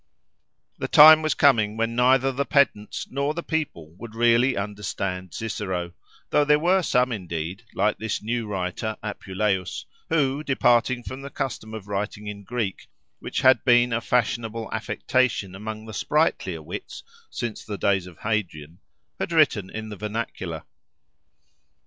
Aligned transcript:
The 0.79 0.87
time 0.87 1.21
was 1.21 1.35
coming 1.35 1.77
when 1.77 1.95
neither 1.95 2.31
the 2.31 2.43
pedants 2.43 3.05
nor 3.11 3.35
the 3.35 3.43
people 3.43 3.91
would 3.99 4.15
really 4.15 4.57
understand 4.57 5.31
Cicero; 5.31 5.91
though 6.31 6.43
there 6.43 6.57
were 6.57 6.81
some 6.81 7.11
indeed, 7.11 7.65
like 7.75 7.99
this 7.99 8.19
new 8.19 8.47
writer, 8.47 8.97
Apuleius, 9.03 9.85
who, 10.09 10.43
departing 10.43 11.03
from 11.03 11.21
the 11.21 11.29
custom 11.29 11.75
of 11.75 11.87
writing 11.87 12.25
in 12.25 12.43
Greek, 12.43 12.87
which 13.19 13.41
had 13.41 13.63
been 13.63 13.93
a 13.93 14.01
fashionable 14.01 14.71
affectation 14.73 15.53
among 15.53 15.85
the 15.85 15.93
sprightlier 15.93 16.63
wits 16.63 17.03
since 17.29 17.63
the 17.63 17.77
days 17.77 18.07
of 18.07 18.17
Hadrian, 18.17 18.79
had 19.19 19.31
written 19.31 19.69
in 19.69 19.89
the 19.89 19.95
vernacular. 19.97 20.63